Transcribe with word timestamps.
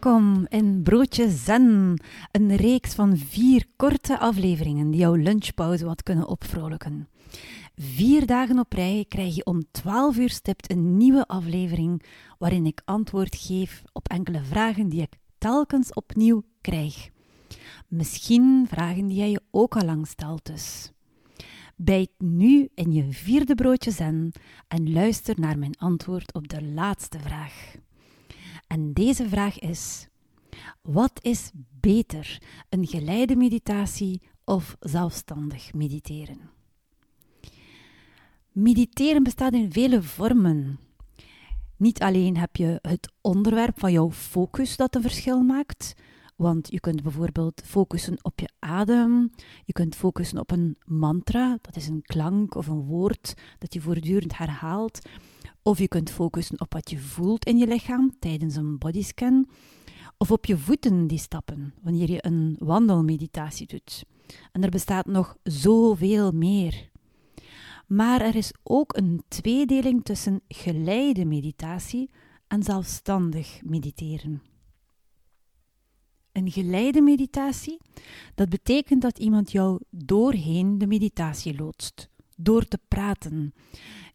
Welkom 0.00 0.46
in 0.48 0.82
Broodje 0.82 1.30
Zen, 1.30 2.00
een 2.32 2.56
reeks 2.56 2.94
van 2.94 3.16
vier 3.16 3.64
korte 3.76 4.18
afleveringen 4.18 4.90
die 4.90 5.00
jouw 5.00 5.14
lunchpauze 5.14 5.84
wat 5.84 6.02
kunnen 6.02 6.26
opvrolijken. 6.26 7.08
Vier 7.82 8.26
dagen 8.26 8.58
op 8.58 8.72
rij 8.72 9.04
krijg 9.08 9.34
je 9.34 9.44
om 9.44 9.62
12 9.70 10.16
uur 10.16 10.30
stipt 10.30 10.70
een 10.70 10.96
nieuwe 10.96 11.26
aflevering 11.26 12.02
waarin 12.38 12.66
ik 12.66 12.82
antwoord 12.84 13.36
geef 13.36 13.82
op 13.92 14.08
enkele 14.08 14.42
vragen 14.44 14.88
die 14.88 15.02
ik 15.02 15.18
telkens 15.38 15.92
opnieuw 15.92 16.42
krijg. 16.60 17.10
Misschien 17.88 18.66
vragen 18.68 19.06
die 19.06 19.16
jij 19.16 19.30
je 19.30 19.42
ook 19.50 19.76
al 19.76 19.84
lang 19.84 20.06
stelt 20.06 20.44
dus. 20.46 20.92
Bijt 21.76 22.10
nu 22.18 22.68
in 22.74 22.92
je 22.92 23.12
vierde 23.12 23.54
broodje 23.54 23.90
zen 23.90 24.32
en 24.68 24.92
luister 24.92 25.40
naar 25.40 25.58
mijn 25.58 25.78
antwoord 25.78 26.34
op 26.34 26.48
de 26.48 26.62
laatste 26.64 27.18
vraag. 27.18 27.74
En 28.66 28.92
deze 28.92 29.28
vraag 29.28 29.58
is: 29.58 30.08
wat 30.82 31.18
is 31.22 31.50
beter, 31.80 32.42
een 32.68 32.86
geleide 32.86 33.36
meditatie 33.36 34.22
of 34.44 34.76
zelfstandig 34.80 35.74
mediteren? 35.74 36.59
Mediteren 38.52 39.22
bestaat 39.22 39.52
in 39.52 39.72
vele 39.72 40.02
vormen. 40.02 40.78
Niet 41.76 42.00
alleen 42.00 42.36
heb 42.36 42.56
je 42.56 42.78
het 42.82 43.12
onderwerp 43.20 43.78
van 43.78 43.92
jouw 43.92 44.10
focus 44.10 44.76
dat 44.76 44.94
een 44.94 45.02
verschil 45.02 45.42
maakt, 45.42 45.94
want 46.36 46.68
je 46.70 46.80
kunt 46.80 47.02
bijvoorbeeld 47.02 47.62
focussen 47.64 48.18
op 48.22 48.40
je 48.40 48.48
adem, 48.58 49.30
je 49.64 49.72
kunt 49.72 49.94
focussen 49.94 50.38
op 50.38 50.50
een 50.50 50.76
mantra, 50.84 51.58
dat 51.60 51.76
is 51.76 51.88
een 51.88 52.02
klank 52.02 52.54
of 52.54 52.66
een 52.66 52.82
woord 52.82 53.34
dat 53.58 53.74
je 53.74 53.80
voortdurend 53.80 54.36
herhaalt. 54.36 54.98
Of 55.62 55.78
je 55.78 55.88
kunt 55.88 56.10
focussen 56.10 56.60
op 56.60 56.72
wat 56.72 56.90
je 56.90 56.98
voelt 56.98 57.44
in 57.44 57.58
je 57.58 57.66
lichaam 57.66 58.16
tijdens 58.18 58.56
een 58.56 58.78
bodyscan. 58.78 59.48
Of 60.18 60.30
op 60.30 60.44
je 60.44 60.58
voeten 60.58 61.06
die 61.06 61.18
stappen 61.18 61.74
wanneer 61.82 62.10
je 62.10 62.26
een 62.26 62.56
wandelmeditatie 62.58 63.66
doet. 63.66 64.04
En 64.52 64.62
er 64.62 64.70
bestaat 64.70 65.06
nog 65.06 65.36
zoveel 65.42 66.32
meer. 66.32 66.90
Maar 67.92 68.20
er 68.20 68.34
is 68.34 68.52
ook 68.62 68.96
een 68.96 69.22
tweedeling 69.28 70.04
tussen 70.04 70.40
geleide 70.48 71.24
meditatie 71.24 72.10
en 72.46 72.62
zelfstandig 72.62 73.60
mediteren. 73.64 74.42
Een 76.32 76.50
geleide 76.50 77.00
meditatie, 77.00 77.78
dat 78.34 78.48
betekent 78.48 79.02
dat 79.02 79.18
iemand 79.18 79.52
jou 79.52 79.80
doorheen 79.90 80.78
de 80.78 80.86
meditatie 80.86 81.56
loodst, 81.56 82.08
door 82.36 82.64
te 82.64 82.78
praten. 82.88 83.54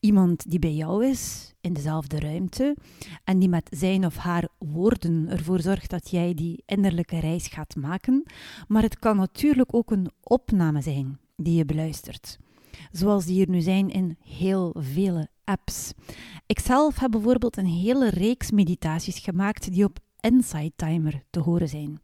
Iemand 0.00 0.50
die 0.50 0.58
bij 0.58 0.74
jou 0.74 1.06
is, 1.06 1.52
in 1.60 1.72
dezelfde 1.72 2.20
ruimte, 2.20 2.76
en 3.24 3.38
die 3.38 3.48
met 3.48 3.68
zijn 3.70 4.06
of 4.06 4.16
haar 4.16 4.48
woorden 4.58 5.28
ervoor 5.28 5.60
zorgt 5.60 5.90
dat 5.90 6.10
jij 6.10 6.34
die 6.34 6.62
innerlijke 6.66 7.18
reis 7.18 7.46
gaat 7.46 7.76
maken. 7.76 8.22
Maar 8.68 8.82
het 8.82 8.98
kan 8.98 9.16
natuurlijk 9.16 9.74
ook 9.74 9.90
een 9.90 10.10
opname 10.22 10.82
zijn 10.82 11.18
die 11.36 11.56
je 11.56 11.64
beluistert. 11.64 12.38
Zoals 12.90 13.24
die 13.24 13.42
er 13.42 13.50
nu 13.50 13.60
zijn 13.60 13.90
in 13.90 14.16
heel 14.20 14.74
vele 14.78 15.28
apps. 15.44 15.92
Ikzelf 16.46 16.98
heb 16.98 17.10
bijvoorbeeld 17.10 17.56
een 17.56 17.66
hele 17.66 18.08
reeks 18.10 18.50
meditaties 18.50 19.18
gemaakt 19.18 19.72
die 19.72 19.84
op 19.84 19.98
Insight 20.20 20.72
Timer 20.76 21.22
te 21.30 21.40
horen 21.40 21.68
zijn. 21.68 22.00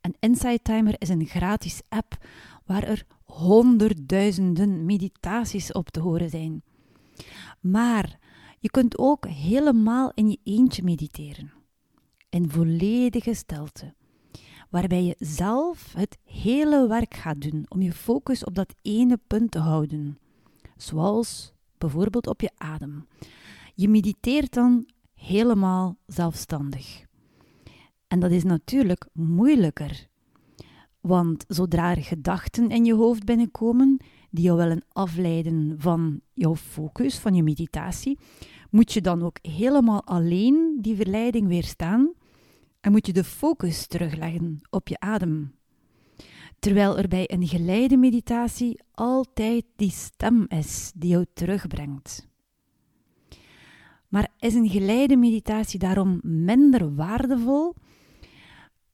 En 0.00 0.14
Insight 0.18 0.64
Timer 0.64 0.94
is 0.98 1.08
een 1.08 1.26
gratis 1.26 1.80
app 1.88 2.26
waar 2.64 2.82
er 2.82 3.04
honderdduizenden 3.24 4.84
meditaties 4.84 5.72
op 5.72 5.90
te 5.90 6.00
horen 6.00 6.30
zijn. 6.30 6.62
Maar 7.60 8.18
je 8.58 8.70
kunt 8.70 8.98
ook 8.98 9.28
helemaal 9.28 10.12
in 10.14 10.30
je 10.30 10.38
eentje 10.44 10.82
mediteren. 10.82 11.52
In 12.28 12.50
volledige 12.50 13.34
stilte. 13.34 13.94
Waarbij 14.68 15.04
je 15.04 15.16
zelf 15.18 15.92
het 15.92 16.18
hele 16.24 16.88
werk 16.88 17.14
gaat 17.14 17.40
doen 17.40 17.64
om 17.68 17.82
je 17.82 17.92
focus 17.92 18.44
op 18.44 18.54
dat 18.54 18.74
ene 18.82 19.18
punt 19.26 19.50
te 19.50 19.58
houden. 19.58 20.18
Zoals 20.76 21.52
bijvoorbeeld 21.78 22.26
op 22.26 22.40
je 22.40 22.50
adem. 22.56 23.06
Je 23.74 23.88
mediteert 23.88 24.52
dan 24.52 24.86
helemaal 25.14 25.96
zelfstandig. 26.06 27.06
En 28.08 28.20
dat 28.20 28.30
is 28.30 28.44
natuurlijk 28.44 29.08
moeilijker. 29.12 30.08
Want 31.00 31.44
zodra 31.48 31.90
er 31.90 32.02
gedachten 32.02 32.68
in 32.68 32.84
je 32.84 32.94
hoofd 32.94 33.24
binnenkomen, 33.24 34.00
die 34.30 34.44
jou 34.44 34.56
willen 34.56 34.84
afleiden 34.92 35.74
van 35.78 36.20
jouw 36.32 36.56
focus, 36.56 37.18
van 37.18 37.34
je 37.34 37.42
meditatie, 37.42 38.18
moet 38.70 38.92
je 38.92 39.00
dan 39.00 39.22
ook 39.22 39.38
helemaal 39.42 40.04
alleen 40.04 40.78
die 40.80 40.96
verleiding 40.96 41.48
weerstaan 41.48 42.12
en 42.80 42.92
moet 42.92 43.06
je 43.06 43.12
de 43.12 43.24
focus 43.24 43.86
terugleggen 43.86 44.60
op 44.70 44.88
je 44.88 45.00
adem. 45.00 45.54
Terwijl 46.58 46.98
er 46.98 47.08
bij 47.08 47.30
een 47.32 47.46
geleide 47.46 47.96
meditatie 47.96 48.80
altijd 48.94 49.64
die 49.76 49.90
stem 49.90 50.46
is 50.48 50.92
die 50.94 51.10
jou 51.10 51.24
terugbrengt. 51.34 52.28
Maar 54.08 54.28
is 54.38 54.54
een 54.54 54.68
geleide 54.68 55.16
meditatie 55.16 55.78
daarom 55.78 56.20
minder 56.22 56.94
waardevol 56.94 57.74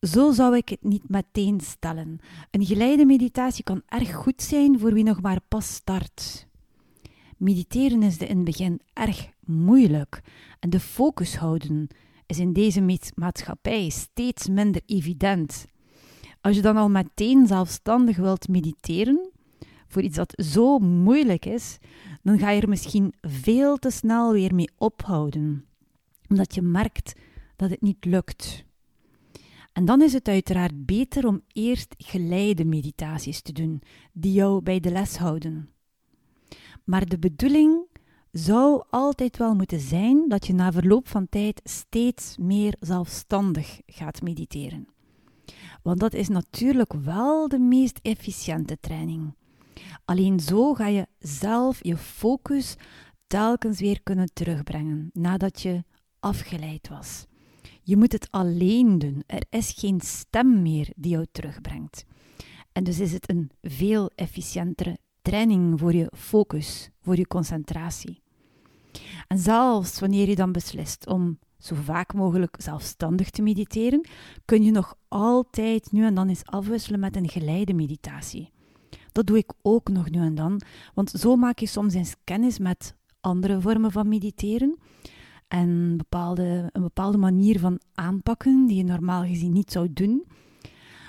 zo 0.06 0.32
zou 0.32 0.56
ik 0.56 0.68
het 0.68 0.82
niet 0.82 1.08
meteen 1.08 1.60
stellen. 1.60 2.18
Een 2.50 2.66
geleide 2.66 3.04
meditatie 3.04 3.64
kan 3.64 3.82
erg 3.88 4.14
goed 4.14 4.42
zijn 4.42 4.78
voor 4.78 4.92
wie 4.92 5.04
nog 5.04 5.20
maar 5.20 5.40
pas 5.48 5.74
start. 5.74 6.46
Mediteren 7.36 8.02
is 8.02 8.16
in 8.16 8.36
het 8.36 8.44
begin 8.44 8.80
erg 8.92 9.30
moeilijk 9.44 10.22
en 10.60 10.70
de 10.70 10.80
focus 10.80 11.36
houden 11.36 11.88
is 12.26 12.38
in 12.38 12.52
deze 12.52 12.98
maatschappij 13.14 13.88
steeds 13.88 14.48
minder 14.48 14.82
evident. 14.86 15.66
Als 16.40 16.56
je 16.56 16.62
dan 16.62 16.76
al 16.76 16.88
meteen 16.88 17.46
zelfstandig 17.46 18.16
wilt 18.16 18.48
mediteren, 18.48 19.30
voor 19.88 20.02
iets 20.02 20.16
dat 20.16 20.42
zo 20.44 20.78
moeilijk 20.78 21.46
is, 21.46 21.78
dan 22.22 22.38
ga 22.38 22.50
je 22.50 22.60
er 22.60 22.68
misschien 22.68 23.14
veel 23.20 23.76
te 23.76 23.90
snel 23.90 24.32
weer 24.32 24.54
mee 24.54 24.70
ophouden, 24.76 25.64
omdat 26.28 26.54
je 26.54 26.62
merkt 26.62 27.14
dat 27.56 27.70
het 27.70 27.80
niet 27.80 28.04
lukt. 28.04 28.64
En 29.72 29.84
dan 29.84 30.02
is 30.02 30.12
het 30.12 30.28
uiteraard 30.28 30.86
beter 30.86 31.26
om 31.26 31.42
eerst 31.52 31.94
geleide 31.98 32.64
meditaties 32.64 33.40
te 33.40 33.52
doen, 33.52 33.82
die 34.12 34.32
jou 34.32 34.62
bij 34.62 34.80
de 34.80 34.90
les 34.90 35.16
houden. 35.16 35.70
Maar 36.84 37.06
de 37.06 37.18
bedoeling 37.18 37.83
zou 38.34 38.82
altijd 38.90 39.36
wel 39.36 39.54
moeten 39.54 39.80
zijn 39.80 40.28
dat 40.28 40.46
je 40.46 40.54
na 40.54 40.72
verloop 40.72 41.08
van 41.08 41.28
tijd 41.28 41.60
steeds 41.64 42.36
meer 42.38 42.76
zelfstandig 42.80 43.80
gaat 43.86 44.22
mediteren. 44.22 44.88
Want 45.82 46.00
dat 46.00 46.14
is 46.14 46.28
natuurlijk 46.28 46.92
wel 46.92 47.48
de 47.48 47.58
meest 47.58 47.98
efficiënte 48.02 48.76
training. 48.80 49.34
Alleen 50.04 50.40
zo 50.40 50.74
ga 50.74 50.86
je 50.86 51.06
zelf 51.18 51.84
je 51.84 51.96
focus 51.96 52.76
telkens 53.26 53.80
weer 53.80 54.02
kunnen 54.02 54.30
terugbrengen 54.32 55.10
nadat 55.12 55.60
je 55.60 55.84
afgeleid 56.20 56.88
was. 56.88 57.26
Je 57.82 57.96
moet 57.96 58.12
het 58.12 58.30
alleen 58.30 58.98
doen. 58.98 59.22
Er 59.26 59.44
is 59.50 59.74
geen 59.76 60.00
stem 60.00 60.62
meer 60.62 60.92
die 60.96 61.10
jou 61.10 61.26
terugbrengt. 61.32 62.04
En 62.72 62.84
dus 62.84 63.00
is 63.00 63.12
het 63.12 63.30
een 63.30 63.50
veel 63.62 64.10
efficiëntere 64.14 64.98
training 65.22 65.78
voor 65.78 65.94
je 65.94 66.12
focus, 66.16 66.90
voor 67.00 67.16
je 67.16 67.26
concentratie. 67.26 68.22
En 69.26 69.38
zelfs 69.38 70.00
wanneer 70.00 70.28
je 70.28 70.36
dan 70.36 70.52
beslist 70.52 71.06
om 71.06 71.38
zo 71.58 71.74
vaak 71.74 72.14
mogelijk 72.14 72.56
zelfstandig 72.58 73.30
te 73.30 73.42
mediteren, 73.42 74.08
kun 74.44 74.62
je 74.62 74.70
nog 74.70 74.94
altijd 75.08 75.92
nu 75.92 76.04
en 76.04 76.14
dan 76.14 76.28
eens 76.28 76.44
afwisselen 76.44 77.00
met 77.00 77.16
een 77.16 77.28
geleide 77.28 77.74
meditatie. 77.74 78.50
Dat 79.12 79.26
doe 79.26 79.38
ik 79.38 79.52
ook 79.62 79.88
nog 79.88 80.10
nu 80.10 80.20
en 80.20 80.34
dan, 80.34 80.60
want 80.94 81.10
zo 81.10 81.36
maak 81.36 81.58
je 81.58 81.66
soms 81.66 81.94
eens 81.94 82.14
kennis 82.24 82.58
met 82.58 82.94
andere 83.20 83.60
vormen 83.60 83.92
van 83.92 84.08
mediteren 84.08 84.78
en 85.48 85.96
bepaalde, 85.96 86.70
een 86.72 86.82
bepaalde 86.82 87.18
manier 87.18 87.58
van 87.58 87.80
aanpakken 87.94 88.66
die 88.66 88.76
je 88.76 88.84
normaal 88.84 89.24
gezien 89.24 89.52
niet 89.52 89.72
zou 89.72 89.92
doen. 89.92 90.26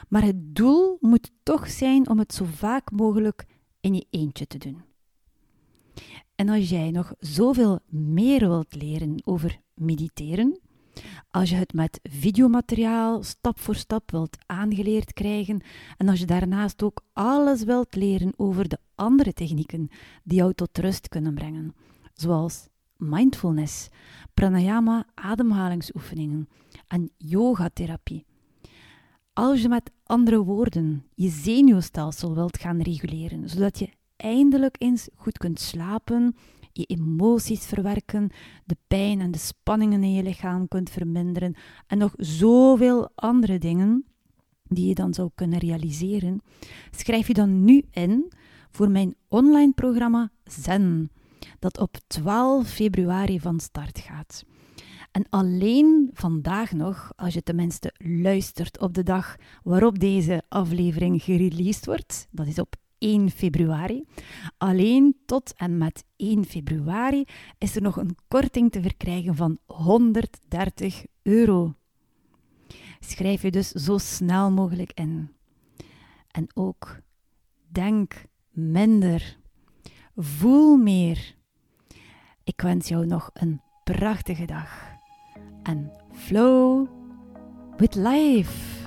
Maar 0.10 0.24
het 0.24 0.56
doel 0.56 0.98
moet 1.00 1.32
toch 1.44 1.70
zijn 1.70 2.10
om 2.10 2.20
het 2.20 2.34
zo 2.34 2.46
vaak 2.46 2.92
mogelijk 2.92 3.46
in 3.80 3.94
je 3.94 4.06
eentje 4.10 4.48
te 4.48 4.58
doen. 4.58 4.84
En 6.36 6.50
als 6.50 6.70
jij 6.70 6.92
nog 6.92 7.14
zoveel 7.20 7.80
meer 7.90 8.40
wilt 8.40 8.76
leren 8.76 9.22
over 9.24 9.60
mediteren, 9.74 10.60
als 11.32 11.50
je 11.50 11.56
het 11.56 11.74
met 11.74 12.00
videomateriaal 12.04 13.24
stap 13.24 13.60
voor 13.60 13.76
stap 13.76 14.12
wilt 14.12 14.38
aangeleerd 14.46 15.14
krijgen 15.14 15.62
en 15.98 16.10
als 16.10 16.20
je 16.20 16.26
daarnaast 16.26 16.84
ook 16.84 17.02
alles 17.14 17.64
wilt 17.64 17.96
leren 17.96 18.34
over 18.36 18.68
de 18.68 18.78
andere 18.96 19.34
technieken 19.34 19.90
die 20.24 20.38
jou 20.38 20.54
tot 20.54 20.78
rust 20.78 21.08
kunnen 21.08 21.34
brengen, 21.34 21.76
zoals 22.14 22.68
mindfulness, 22.98 23.88
pranayama, 24.34 25.06
ademhalingsoefeningen 25.14 26.50
en 26.88 27.12
yogatherapie. 27.18 28.26
Als 29.34 29.62
je 29.62 29.70
met 29.70 29.92
andere 30.04 30.44
woorden 30.44 31.06
je 31.14 31.30
zenuwstelsel 31.30 32.34
wilt 32.34 32.58
gaan 32.58 32.82
reguleren, 32.82 33.50
zodat 33.50 33.80
je 33.80 33.90
eindelijk 34.26 34.76
eens 34.80 35.10
goed 35.16 35.38
kunt 35.38 35.60
slapen, 35.60 36.36
je 36.72 36.86
emoties 36.86 37.66
verwerken, 37.66 38.30
de 38.66 38.78
pijn 38.88 39.22
en 39.22 39.32
de 39.32 39.38
spanningen 39.38 40.04
in 40.04 40.14
je 40.14 40.24
lichaam 40.24 40.68
kunt 40.68 40.90
verminderen 40.90 41.56
en 41.88 41.98
nog 41.98 42.14
zoveel 42.18 43.10
andere 43.16 43.58
dingen 43.58 44.06
die 44.68 44.88
je 44.88 44.96
dan 44.96 45.14
zou 45.14 45.30
kunnen 45.36 45.60
realiseren, 45.60 46.42
schrijf 46.92 47.28
je 47.28 47.34
dan 47.34 47.64
nu 47.64 47.86
in 47.92 48.32
voor 48.72 48.90
mijn 48.90 49.16
online 49.28 49.72
programma 49.74 50.32
Zen, 50.44 51.12
dat 51.60 51.80
op 51.80 51.98
12 52.08 52.68
februari 52.68 53.40
van 53.40 53.60
start 53.60 54.00
gaat. 54.00 54.46
En 55.12 55.26
alleen 55.30 56.10
vandaag 56.14 56.72
nog, 56.72 57.12
als 57.16 57.34
je 57.34 57.44
tenminste 57.44 57.94
luistert 57.98 58.80
op 58.80 58.94
de 58.94 59.04
dag 59.04 59.36
waarop 59.64 60.00
deze 60.00 60.44
aflevering 60.50 61.24
gereleased 61.24 61.86
wordt, 61.86 62.28
dat 62.32 62.48
is 62.48 62.60
op 62.60 62.76
1 63.06 63.30
februari. 63.30 64.04
Alleen 64.58 65.16
tot 65.26 65.54
en 65.58 65.78
met 65.78 66.06
1 66.16 66.46
februari 66.46 67.26
is 67.58 67.76
er 67.76 67.82
nog 67.82 67.98
een 67.98 68.18
korting 68.28 68.72
te 68.72 68.82
verkrijgen 68.82 69.36
van 69.36 69.58
130 69.66 71.06
euro. 71.22 71.76
Schrijf 73.00 73.42
je 73.42 73.52
dus 73.52 73.70
zo 73.70 73.98
snel 73.98 74.52
mogelijk 74.52 74.92
in. 74.94 75.30
En 76.32 76.48
ook 76.54 77.00
denk 77.68 78.26
minder. 78.50 79.38
Voel 80.16 80.78
meer. 80.78 81.36
Ik 82.44 82.62
wens 82.62 82.88
jou 82.88 83.06
nog 83.06 83.30
een 83.34 83.62
prachtige 83.84 84.46
dag. 84.46 84.94
En 85.64 85.92
flow 86.12 86.88
with 87.78 87.96
life. 87.96 88.85